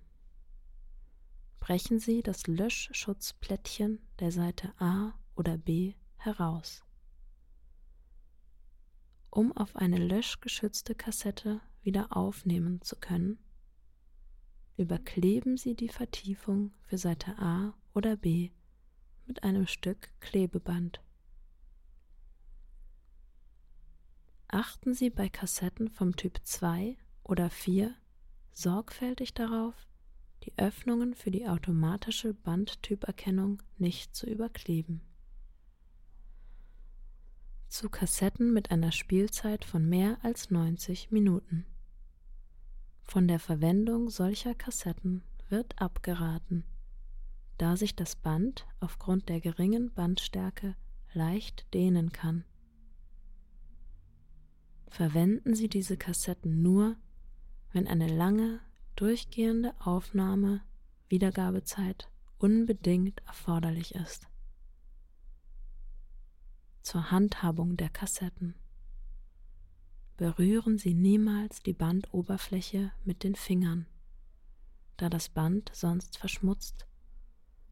Brechen 1.63 1.97
Sie 1.97 2.21
das 2.21 2.45
Löschschutzplättchen 2.47 4.05
der 4.19 4.33
Seite 4.33 4.73
A 4.79 5.13
oder 5.33 5.57
B 5.57 5.93
heraus. 6.17 6.83
Um 9.29 9.55
auf 9.55 9.77
eine 9.77 9.97
löschgeschützte 9.97 10.93
Kassette 10.93 11.61
wieder 11.81 12.17
aufnehmen 12.17 12.81
zu 12.81 12.97
können, 12.97 13.39
überkleben 14.75 15.55
Sie 15.55 15.73
die 15.73 15.87
Vertiefung 15.87 16.73
für 16.81 16.97
Seite 16.97 17.39
A 17.39 17.73
oder 17.93 18.17
B 18.17 18.51
mit 19.25 19.43
einem 19.43 19.65
Stück 19.65 20.09
Klebeband. 20.19 21.01
Achten 24.49 24.93
Sie 24.93 25.09
bei 25.09 25.29
Kassetten 25.29 25.87
vom 25.87 26.17
Typ 26.17 26.41
2 26.43 26.97
oder 27.23 27.49
4 27.49 27.95
sorgfältig 28.51 29.33
darauf, 29.33 29.73
die 30.43 30.53
Öffnungen 30.57 31.13
für 31.13 31.31
die 31.31 31.47
automatische 31.47 32.33
Bandtyperkennung 32.33 33.61
nicht 33.77 34.15
zu 34.15 34.27
überkleben. 34.27 35.01
Zu 37.69 37.89
Kassetten 37.89 38.53
mit 38.53 38.69
einer 38.69 38.91
Spielzeit 38.91 39.65
von 39.65 39.87
mehr 39.87 40.17
als 40.21 40.51
90 40.51 41.11
Minuten. 41.11 41.65
Von 43.01 43.27
der 43.27 43.39
Verwendung 43.39 44.09
solcher 44.09 44.53
Kassetten 44.53 45.23
wird 45.49 45.81
abgeraten, 45.81 46.65
da 47.57 47.75
sich 47.75 47.95
das 47.95 48.15
Band 48.15 48.67
aufgrund 48.79 49.29
der 49.29 49.39
geringen 49.39 49.93
Bandstärke 49.93 50.75
leicht 51.13 51.73
dehnen 51.73 52.11
kann. 52.11 52.43
Verwenden 54.89 55.55
Sie 55.55 55.69
diese 55.69 55.97
Kassetten 55.97 56.61
nur, 56.61 56.95
wenn 57.71 57.87
eine 57.87 58.07
lange, 58.07 58.59
durchgehende 58.95 59.73
Aufnahme 59.79 60.61
Wiedergabezeit 61.09 62.09
unbedingt 62.37 63.21
erforderlich 63.25 63.95
ist. 63.95 64.27
Zur 66.81 67.11
Handhabung 67.11 67.77
der 67.77 67.89
Kassetten. 67.89 68.55
Berühren 70.17 70.77
Sie 70.77 70.93
niemals 70.93 71.61
die 71.63 71.73
Bandoberfläche 71.73 72.91
mit 73.03 73.23
den 73.23 73.35
Fingern, 73.35 73.87
da 74.97 75.09
das 75.09 75.29
Band 75.29 75.71
sonst 75.73 76.17
verschmutzt 76.17 76.87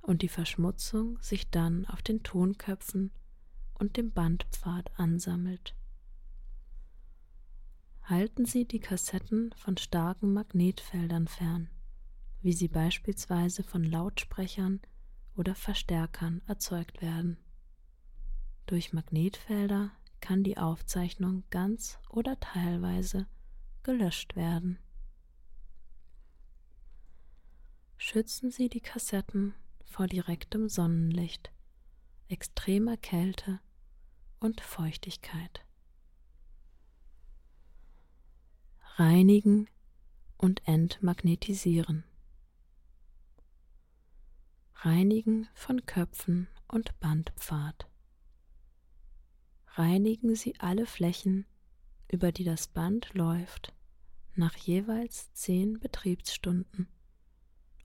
und 0.01 0.21
die 0.21 0.29
Verschmutzung 0.29 1.19
sich 1.21 1.49
dann 1.49 1.85
auf 1.85 2.01
den 2.01 2.23
Tonköpfen 2.23 3.11
und 3.73 3.97
dem 3.97 4.11
Bandpfad 4.11 4.91
ansammelt 4.99 5.75
halten 8.11 8.45
Sie 8.45 8.65
die 8.65 8.81
Kassetten 8.81 9.53
von 9.55 9.77
starken 9.77 10.33
Magnetfeldern 10.33 11.29
fern, 11.29 11.69
wie 12.41 12.51
sie 12.51 12.67
beispielsweise 12.67 13.63
von 13.63 13.85
Lautsprechern 13.85 14.81
oder 15.37 15.55
Verstärkern 15.55 16.41
erzeugt 16.45 17.01
werden. 17.01 17.37
Durch 18.65 18.91
Magnetfelder 18.91 19.91
kann 20.19 20.43
die 20.43 20.57
Aufzeichnung 20.57 21.45
ganz 21.51 21.99
oder 22.09 22.37
teilweise 22.41 23.27
gelöscht 23.81 24.35
werden. 24.35 24.77
Schützen 27.95 28.51
Sie 28.51 28.67
die 28.67 28.81
Kassetten 28.81 29.53
vor 29.85 30.07
direktem 30.07 30.67
Sonnenlicht, 30.67 31.53
extremer 32.27 32.97
Kälte 32.97 33.61
und 34.41 34.59
Feuchtigkeit. 34.59 35.65
Reinigen 38.95 39.69
und 40.37 40.67
entmagnetisieren. 40.67 42.03
Reinigen 44.75 45.47
von 45.53 45.85
Köpfen 45.85 46.47
und 46.67 46.99
Bandpfad. 46.99 47.87
Reinigen 49.75 50.35
Sie 50.35 50.59
alle 50.59 50.85
Flächen, 50.85 51.45
über 52.09 52.31
die 52.31 52.43
das 52.43 52.67
Band 52.67 53.13
läuft, 53.13 53.73
nach 54.35 54.55
jeweils 54.57 55.31
zehn 55.33 55.79
Betriebsstunden, 55.79 56.87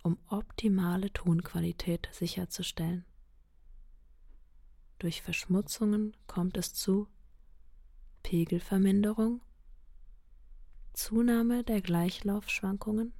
um 0.02 0.18
optimale 0.26 1.12
Tonqualität 1.12 2.08
sicherzustellen. 2.10 3.04
Durch 4.98 5.22
Verschmutzungen 5.22 6.16
kommt 6.26 6.56
es 6.56 6.72
zu 6.72 7.06
Pegelverminderung 8.22 9.42
Zunahme 10.96 11.62
der 11.62 11.82
Gleichlaufschwankungen, 11.82 13.12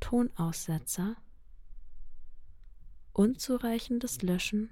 Tonaussetzer, 0.00 1.14
unzureichendes 3.12 4.22
Löschen, 4.22 4.70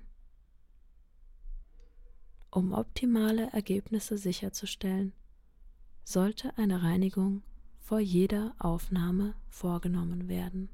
um 2.50 2.72
optimale 2.72 3.52
Ergebnisse 3.52 4.18
sicherzustellen, 4.18 5.12
sollte 6.02 6.58
eine 6.58 6.82
Reinigung 6.82 7.44
vor 7.78 8.00
jeder 8.00 8.56
Aufnahme 8.58 9.36
vorgenommen 9.48 10.28
werden. 10.28 10.70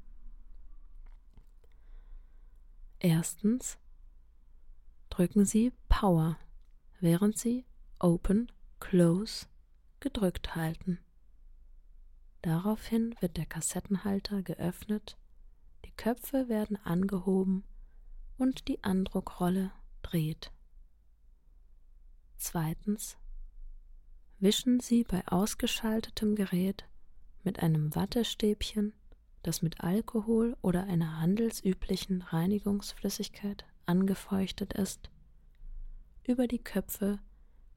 Erstens 2.97 3.77
drücken 5.11 5.45
Sie 5.45 5.73
Power, 5.89 6.39
während 6.99 7.37
Sie 7.37 7.65
Open, 7.99 8.51
Close 8.79 9.45
gedrückt 10.01 10.55
halten. 10.55 10.99
Daraufhin 12.41 13.15
wird 13.21 13.37
der 13.37 13.45
Kassettenhalter 13.45 14.41
geöffnet, 14.41 15.17
die 15.85 15.91
Köpfe 15.91 16.49
werden 16.49 16.75
angehoben 16.77 17.63
und 18.37 18.67
die 18.67 18.83
Andruckrolle 18.83 19.71
dreht. 20.01 20.51
Zweitens 22.37 23.17
wischen 24.39 24.79
Sie 24.79 25.03
bei 25.03 25.25
ausgeschaltetem 25.27 26.35
Gerät 26.35 26.85
mit 27.43 27.59
einem 27.59 27.95
Wattestäbchen, 27.95 28.93
das 29.43 29.61
mit 29.61 29.81
Alkohol 29.81 30.57
oder 30.63 30.85
einer 30.85 31.19
handelsüblichen 31.19 32.23
Reinigungsflüssigkeit 32.23 33.65
angefeuchtet 33.85 34.73
ist, 34.73 35.11
über 36.23 36.47
die 36.47 36.63
Köpfe 36.63 37.19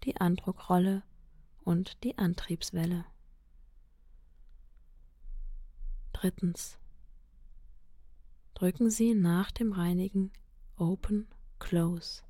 die 0.05 0.17
Andruckrolle 0.17 1.03
und 1.65 2.03
die 2.05 2.17
Antriebswelle. 2.19 3.05
Drittens. 6.13 6.79
Drücken 8.55 8.91
Sie 8.91 9.15
nach 9.15 9.51
dem 9.51 9.73
Reinigen 9.73 10.33
Open 10.77 11.27
Close. 11.59 12.23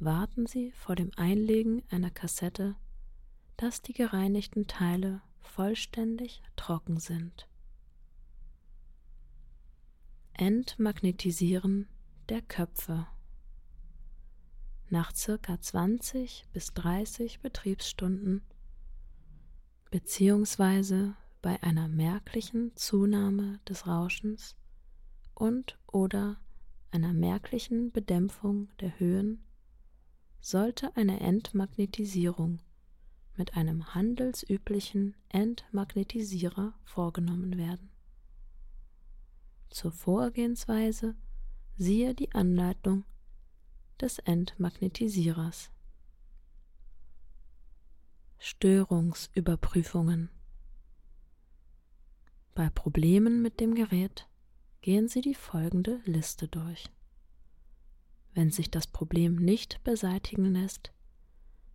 Warten 0.00 0.46
Sie 0.46 0.72
vor 0.72 0.96
dem 0.96 1.10
Einlegen 1.16 1.82
einer 1.90 2.10
Kassette, 2.10 2.74
dass 3.56 3.82
die 3.82 3.92
gereinigten 3.92 4.66
Teile 4.66 5.20
vollständig 5.40 6.42
trocken 6.56 6.98
sind. 6.98 7.48
Entmagnetisieren 10.34 11.88
der 12.28 12.42
Köpfe. 12.42 13.06
Nach 14.90 15.14
circa 15.14 15.60
20 15.60 16.46
bis 16.52 16.72
30 16.72 17.40
Betriebsstunden 17.40 18.42
beziehungsweise 19.90 21.14
bei 21.42 21.62
einer 21.62 21.88
merklichen 21.88 22.74
Zunahme 22.74 23.60
des 23.68 23.86
Rauschens 23.86 24.56
und 25.34 25.78
oder 25.86 26.40
einer 26.90 27.12
merklichen 27.12 27.92
Bedämpfung 27.92 28.68
der 28.80 28.98
Höhen 28.98 29.44
sollte 30.40 30.96
eine 30.96 31.20
Entmagnetisierung 31.20 32.60
mit 33.36 33.56
einem 33.56 33.94
handelsüblichen 33.94 35.16
Entmagnetisierer 35.28 36.74
vorgenommen 36.84 37.56
werden. 37.58 37.90
Zur 39.70 39.92
Vorgehensweise 39.92 41.14
siehe 41.76 42.14
die 42.14 42.32
Anleitung 42.34 43.04
des 44.00 44.18
Entmagnetisierers. 44.20 45.70
Störungsüberprüfungen 48.38 50.30
Bei 52.54 52.70
Problemen 52.70 53.42
mit 53.42 53.60
dem 53.60 53.74
Gerät 53.74 54.28
gehen 54.80 55.08
Sie 55.08 55.20
die 55.20 55.34
folgende 55.34 56.00
Liste 56.04 56.46
durch. 56.48 56.88
Wenn 58.34 58.50
sich 58.50 58.70
das 58.70 58.86
Problem 58.86 59.36
nicht 59.36 59.82
beseitigen 59.82 60.52
lässt, 60.52 60.92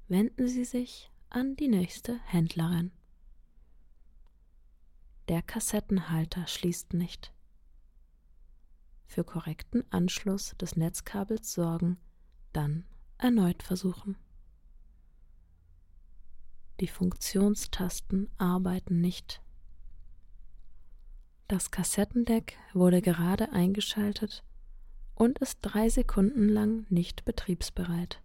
wenden 0.08 0.48
Sie 0.48 0.66
sich 0.66 1.12
an 1.30 1.56
die 1.56 1.68
nächste 1.68 2.18
Händlerin. 2.20 2.92
Der 5.28 5.42
Kassettenhalter 5.42 6.48
schließt 6.48 6.94
nicht. 6.94 7.34
Für 9.06 9.24
korrekten 9.24 9.84
Anschluss 9.92 10.56
des 10.60 10.76
Netzkabels 10.76 11.54
sorgen, 11.54 11.98
dann 12.54 12.86
erneut 13.18 13.64
versuchen. 13.64 14.16
Die 16.80 16.88
Funktionstasten 16.88 18.30
arbeiten 18.38 19.00
nicht. 19.00 19.42
Das 21.48 21.72
Kassettendeck 21.72 22.58
wurde 22.74 23.02
gerade 23.02 23.52
eingeschaltet 23.52 24.44
und 25.16 25.40
ist 25.40 25.60
drei 25.62 25.90
Sekunden 25.90 26.50
lang 26.50 26.86
nicht 26.90 27.26
betriebsbereit. 27.26 28.22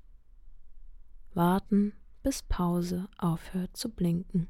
Warten, 1.35 1.93
bis 2.23 2.43
Pause 2.43 3.09
aufhört 3.19 3.77
zu 3.77 3.91
blinken. 3.91 4.49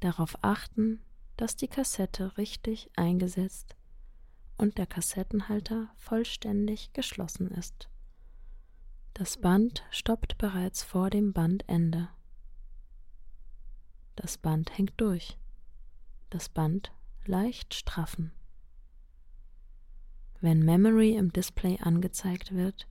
Darauf 0.00 0.36
achten, 0.42 1.00
dass 1.36 1.56
die 1.56 1.68
Kassette 1.68 2.36
richtig 2.36 2.90
eingesetzt 2.96 3.76
und 4.56 4.78
der 4.78 4.86
Kassettenhalter 4.86 5.90
vollständig 5.96 6.92
geschlossen 6.92 7.48
ist. 7.48 7.88
Das 9.14 9.36
Band 9.36 9.84
stoppt 9.90 10.38
bereits 10.38 10.82
vor 10.82 11.10
dem 11.10 11.32
Bandende. 11.32 12.08
Das 14.16 14.38
Band 14.38 14.76
hängt 14.76 14.98
durch. 15.00 15.38
Das 16.30 16.48
Band 16.48 16.92
leicht 17.24 17.74
straffen. 17.74 18.32
Wenn 20.40 20.64
Memory 20.64 21.14
im 21.14 21.32
Display 21.32 21.78
angezeigt 21.80 22.54
wird, 22.54 22.88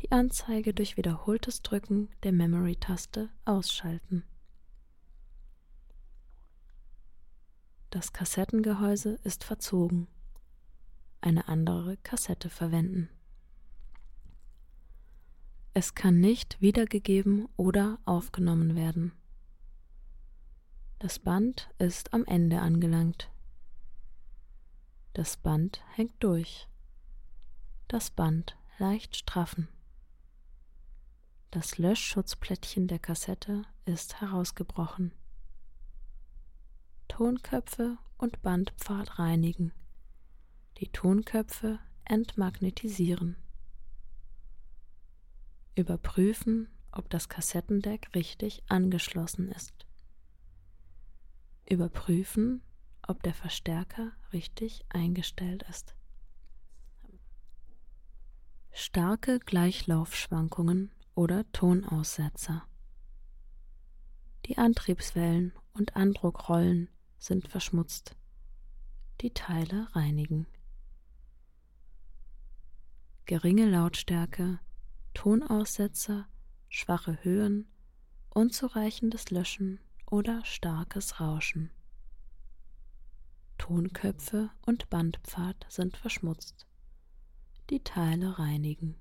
die 0.00 0.12
Anzeige 0.12 0.74
durch 0.74 0.96
wiederholtes 0.96 1.62
Drücken 1.62 2.08
der 2.22 2.32
Memory-Taste 2.32 3.30
ausschalten. 3.44 4.24
Das 7.90 8.12
Kassettengehäuse 8.12 9.18
ist 9.24 9.44
verzogen. 9.44 10.08
Eine 11.20 11.48
andere 11.48 11.96
Kassette 11.98 12.50
verwenden. 12.50 13.08
Es 15.74 15.94
kann 15.94 16.18
nicht 16.20 16.60
wiedergegeben 16.60 17.48
oder 17.56 17.98
aufgenommen 18.04 18.74
werden. 18.74 19.12
Das 20.98 21.18
Band 21.18 21.70
ist 21.78 22.12
am 22.12 22.24
Ende 22.24 22.60
angelangt. 22.60 23.30
Das 25.12 25.36
Band 25.36 25.82
hängt 25.94 26.22
durch. 26.22 26.68
Das 27.86 28.10
Band 28.10 28.56
leicht 28.78 29.16
straffen. 29.16 29.68
Das 31.50 31.78
Löschschutzplättchen 31.78 32.88
der 32.88 32.98
Kassette 32.98 33.62
ist 33.84 34.20
herausgebrochen. 34.20 35.12
Tonköpfe 37.08 37.96
und 38.18 38.42
Bandpfad 38.42 39.18
reinigen. 39.18 39.72
Die 40.80 40.86
Tonköpfe 40.86 41.80
entmagnetisieren. 42.04 43.34
Überprüfen, 45.74 46.68
ob 46.92 47.10
das 47.10 47.28
Kassettendeck 47.28 48.14
richtig 48.14 48.62
angeschlossen 48.68 49.48
ist. 49.48 49.86
Überprüfen, 51.68 52.62
ob 53.08 53.24
der 53.24 53.34
Verstärker 53.34 54.12
richtig 54.32 54.84
eingestellt 54.88 55.64
ist. 55.68 55.96
Starke 58.70 59.40
Gleichlaufschwankungen 59.40 60.92
oder 61.16 61.50
Tonaussetzer. 61.50 62.62
Die 64.46 64.58
Antriebswellen 64.58 65.52
und 65.72 65.96
Andruckrollen 65.96 66.88
sind 67.18 67.48
verschmutzt. 67.48 68.14
Die 69.22 69.30
Teile 69.30 69.88
reinigen. 69.96 70.46
Geringe 73.28 73.66
Lautstärke, 73.66 74.58
Tonaussetzer, 75.12 76.26
schwache 76.70 77.22
Höhen, 77.22 77.68
unzureichendes 78.30 79.30
Löschen 79.30 79.80
oder 80.10 80.42
starkes 80.46 81.20
Rauschen. 81.20 81.70
Tonköpfe 83.58 84.50
und 84.64 84.88
Bandpfad 84.88 85.66
sind 85.68 85.98
verschmutzt. 85.98 86.66
Die 87.68 87.84
Teile 87.84 88.38
reinigen. 88.38 88.96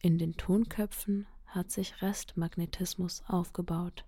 In 0.00 0.16
den 0.16 0.36
Tonköpfen 0.36 1.26
hat 1.44 1.72
sich 1.72 2.02
Restmagnetismus 2.02 3.24
aufgebaut. 3.26 4.04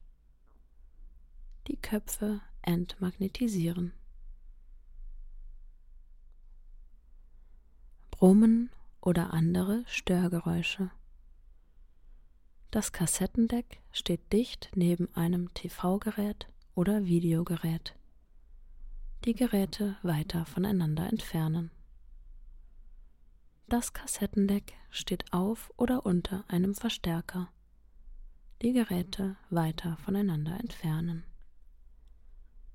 Die 1.67 1.79
Köpfe 1.79 2.41
entmagnetisieren. 2.63 3.93
Brummen 8.21 8.69
oder 9.01 9.33
andere 9.33 9.83
Störgeräusche. 9.87 10.91
Das 12.71 12.93
Kassettendeck 12.93 13.81
steht 13.93 14.31
dicht 14.31 14.71
neben 14.75 15.09
einem 15.17 15.55
TV-Gerät 15.55 16.47
oder 16.75 17.07
Videogerät. 17.07 17.97
Die 19.25 19.33
Geräte 19.33 19.97
weiter 20.03 20.45
voneinander 20.45 21.09
entfernen. 21.09 21.71
Das 23.69 23.95
Kassettendeck 23.95 24.75
steht 24.91 25.33
auf 25.33 25.73
oder 25.79 26.05
unter 26.05 26.45
einem 26.47 26.75
Verstärker. 26.75 27.49
Die 28.61 28.75
Geräte 28.75 29.39
weiter 29.49 29.97
voneinander 29.97 30.61
entfernen. 30.61 31.25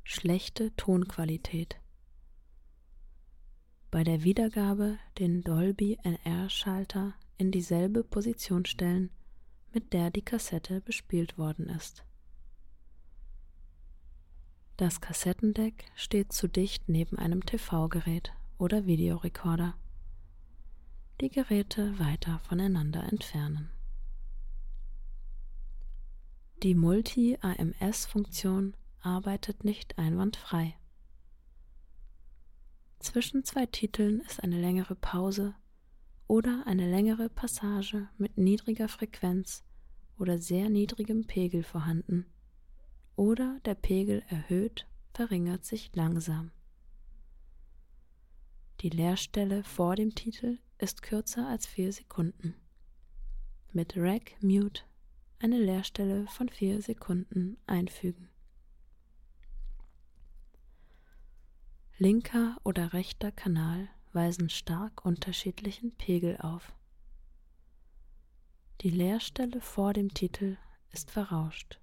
Schlechte 0.04 0.76
Tonqualität. 0.76 1.80
Bei 3.96 4.04
der 4.04 4.26
Wiedergabe 4.26 5.00
den 5.20 5.42
Dolby 5.42 5.98
NR-Schalter 6.04 7.14
in 7.38 7.52
dieselbe 7.52 8.04
Position 8.04 8.66
stellen, 8.66 9.10
mit 9.72 9.94
der 9.94 10.12
die 10.12 10.22
Kassette 10.22 10.82
bespielt 10.82 11.38
worden 11.38 11.70
ist. 11.70 12.04
Das 14.76 15.00
Kassettendeck 15.00 15.86
steht 15.96 16.34
zu 16.34 16.50
dicht 16.50 16.90
neben 16.90 17.18
einem 17.18 17.46
TV-Gerät 17.46 18.34
oder 18.58 18.86
Videorekorder 18.86 19.76
die 21.22 21.30
Geräte 21.30 21.98
weiter 21.98 22.40
voneinander 22.40 23.04
entfernen. 23.04 23.70
Die 26.64 26.76
Multi-AMS-Funktion 26.76 28.76
arbeitet 29.00 29.64
nicht 29.64 29.98
einwandfrei. 29.98 30.76
Zwischen 33.00 33.44
zwei 33.44 33.66
Titeln 33.66 34.22
ist 34.22 34.42
eine 34.44 34.60
längere 34.60 34.96
Pause 34.96 35.56
oder 36.28 36.64
eine 36.66 36.90
längere 36.90 37.30
Passage 37.30 38.10
mit 38.18 38.38
niedriger 38.38 38.88
Frequenz 38.88 39.64
oder 40.18 40.38
sehr 40.38 40.70
niedrigem 40.70 41.28
Pegel 41.28 41.64
vorhanden, 41.64 42.26
oder 43.16 43.60
der 43.66 43.76
Pegel 43.76 44.24
erhöht, 44.28 44.88
verringert 45.14 45.66
sich 45.66 45.92
langsam. 45.96 46.52
Die 48.82 48.90
Leerstelle 48.90 49.64
vor 49.64 49.96
dem 49.96 50.16
Titel 50.16 50.60
ist 50.78 51.02
kürzer 51.02 51.48
als 51.48 51.66
vier 51.66 51.94
Sekunden. 51.94 52.56
Mit 53.72 53.96
Rack 53.98 54.42
Mute 54.42 54.84
eine 55.40 55.60
Leerstelle 55.60 56.26
von 56.28 56.50
4 56.50 56.82
Sekunden 56.82 57.58
einfügen. 57.68 58.30
Linker 61.98 62.58
oder 62.66 62.92
rechter 62.92 63.32
Kanal 63.32 63.88
weisen 64.12 64.50
stark 64.50 65.06
unterschiedlichen 65.06 65.92
Pegel 65.96 66.38
auf. 66.42 66.74
Die 68.82 68.90
Leerstelle 68.90 69.62
vor 69.62 69.94
dem 69.94 70.14
Titel 70.14 70.58
ist 70.92 71.10
verrauscht. 71.10 71.80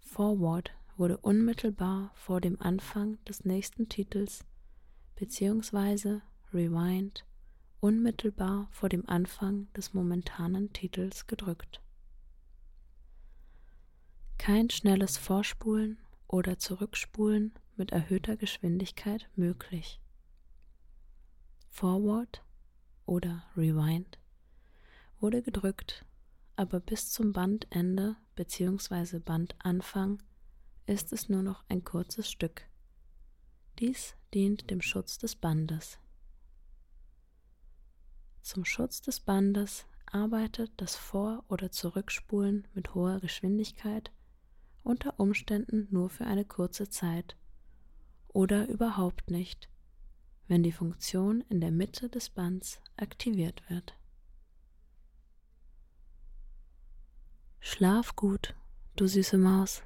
Forward 0.00 0.72
wurde 0.98 1.16
unmittelbar 1.16 2.10
vor 2.14 2.42
dem 2.42 2.60
Anfang 2.60 3.16
des 3.24 3.46
nächsten 3.46 3.88
Titels 3.88 4.44
bzw. 5.16 6.20
Rewind 6.52 7.24
unmittelbar 7.80 8.68
vor 8.72 8.90
dem 8.90 9.08
Anfang 9.08 9.72
des 9.72 9.94
momentanen 9.94 10.70
Titels 10.74 11.26
gedrückt. 11.26 11.80
Kein 14.36 14.68
schnelles 14.68 15.16
Vorspulen 15.16 15.96
oder 16.32 16.58
Zurückspulen 16.58 17.52
mit 17.76 17.92
erhöhter 17.92 18.36
Geschwindigkeit 18.36 19.28
möglich. 19.36 20.00
Forward 21.68 22.42
oder 23.04 23.44
Rewind 23.54 24.18
wurde 25.20 25.42
gedrückt, 25.42 26.06
aber 26.56 26.80
bis 26.80 27.10
zum 27.10 27.32
Bandende 27.32 28.16
bzw. 28.34 29.18
Bandanfang 29.18 30.22
ist 30.86 31.12
es 31.12 31.28
nur 31.28 31.42
noch 31.42 31.64
ein 31.68 31.84
kurzes 31.84 32.30
Stück. 32.30 32.66
Dies 33.78 34.16
dient 34.32 34.70
dem 34.70 34.80
Schutz 34.80 35.18
des 35.18 35.36
Bandes. 35.36 35.98
Zum 38.40 38.64
Schutz 38.64 39.02
des 39.02 39.20
Bandes 39.20 39.84
arbeitet 40.06 40.72
das 40.78 40.96
Vor- 40.96 41.44
oder 41.48 41.70
Zurückspulen 41.70 42.66
mit 42.74 42.94
hoher 42.94 43.20
Geschwindigkeit 43.20 44.10
unter 44.82 45.18
Umständen 45.18 45.88
nur 45.90 46.10
für 46.10 46.26
eine 46.26 46.44
kurze 46.44 46.88
Zeit 46.88 47.36
oder 48.28 48.68
überhaupt 48.68 49.30
nicht, 49.30 49.68
wenn 50.48 50.62
die 50.62 50.72
Funktion 50.72 51.42
in 51.48 51.60
der 51.60 51.70
Mitte 51.70 52.08
des 52.08 52.30
Bands 52.30 52.80
aktiviert 52.96 53.62
wird. 53.68 53.96
Schlaf 57.60 58.16
gut, 58.16 58.54
du 58.96 59.06
süße 59.06 59.38
Maus. 59.38 59.82